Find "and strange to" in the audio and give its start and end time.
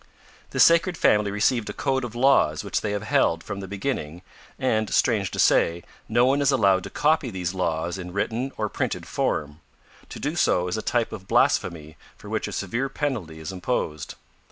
4.57-5.37